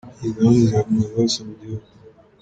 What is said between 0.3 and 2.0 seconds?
gahunda izakomeza hose mu gihugu.